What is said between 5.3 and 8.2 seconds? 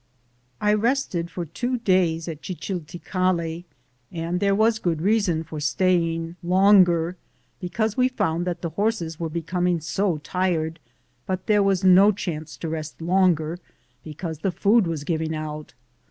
for staying• longer, because we